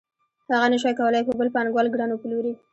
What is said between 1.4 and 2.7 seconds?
پانګوال ګران وپلوري